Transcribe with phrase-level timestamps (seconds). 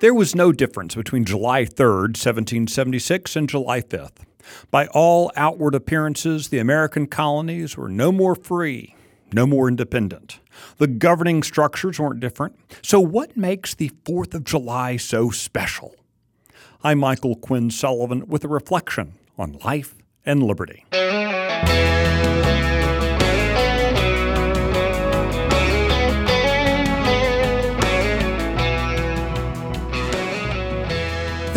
[0.00, 4.18] There was no difference between July 3rd, 1776, and July 5th.
[4.70, 8.94] By all outward appearances, the American colonies were no more free,
[9.32, 10.38] no more independent.
[10.76, 12.54] The governing structures weren't different.
[12.80, 15.96] So, what makes the 4th of July so special?
[16.84, 20.84] I'm Michael Quinn Sullivan with a reflection on life and liberty.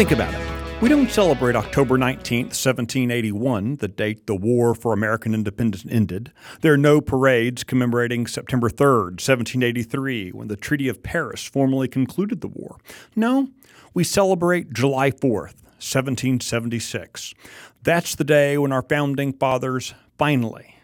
[0.01, 0.81] Think about it.
[0.81, 6.31] We don't celebrate October 19th, 1781, the date the War for American Independence ended.
[6.61, 12.41] There are no parades commemorating September 3rd, 1783, when the Treaty of Paris formally concluded
[12.41, 12.77] the war.
[13.15, 13.49] No,
[13.93, 17.35] we celebrate July 4th, 1776.
[17.83, 20.80] That's the day when our founding fathers finally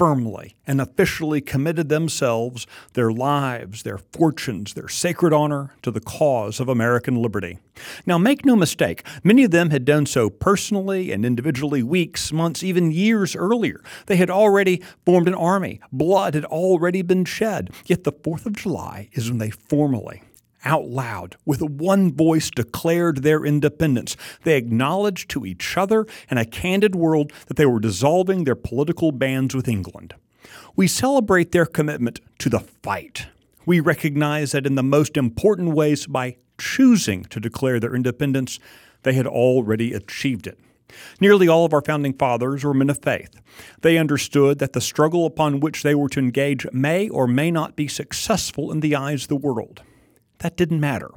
[0.00, 6.58] firmly and officially committed themselves, their lives, their fortunes, their sacred honor to the cause
[6.58, 7.58] of American liberty.
[8.06, 12.62] Now, make no mistake, many of them had done so personally and individually weeks, months,
[12.62, 13.82] even years earlier.
[14.06, 17.68] They had already formed an army, blood had already been shed.
[17.84, 20.22] Yet the 4th of July is when they formally
[20.64, 24.16] out loud, with one voice, declared their independence.
[24.44, 29.12] They acknowledged to each other and a candid world that they were dissolving their political
[29.12, 30.14] bands with England.
[30.76, 33.26] We celebrate their commitment to the fight.
[33.66, 38.58] We recognize that in the most important ways, by choosing to declare their independence,
[39.02, 40.58] they had already achieved it.
[41.20, 43.40] Nearly all of our founding fathers were men of faith.
[43.82, 47.76] They understood that the struggle upon which they were to engage may or may not
[47.76, 49.82] be successful in the eyes of the world.
[50.40, 51.10] That didn't matter.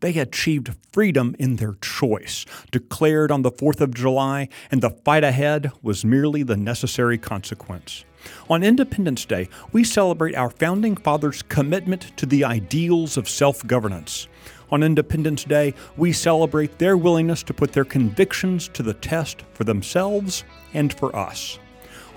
[0.00, 5.24] They achieved freedom in their choice, declared on the 4th of July, and the fight
[5.24, 8.04] ahead was merely the necessary consequence.
[8.50, 14.28] On Independence Day, we celebrate our founding fathers' commitment to the ideals of self governance.
[14.70, 19.64] On Independence Day, we celebrate their willingness to put their convictions to the test for
[19.64, 21.58] themselves and for us.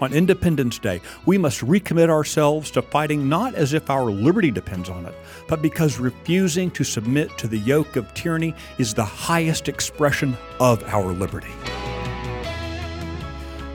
[0.01, 4.89] On Independence Day, we must recommit ourselves to fighting not as if our liberty depends
[4.89, 5.13] on it,
[5.49, 10.81] but because refusing to submit to the yoke of tyranny is the highest expression of
[10.85, 11.51] our liberty.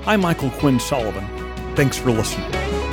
[0.06, 1.26] I'm Michael Quinn Sullivan.
[1.76, 2.83] Thanks for listening.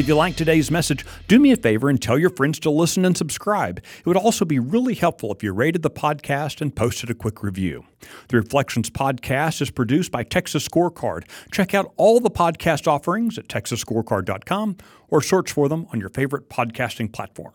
[0.00, 3.04] If you like today's message, do me a favor and tell your friends to listen
[3.04, 3.80] and subscribe.
[3.98, 7.42] It would also be really helpful if you rated the podcast and posted a quick
[7.42, 7.84] review.
[8.28, 11.24] The Reflections podcast is produced by Texas Scorecard.
[11.52, 14.78] Check out all the podcast offerings at texasscorecard.com
[15.08, 17.52] or search for them on your favorite podcasting platform.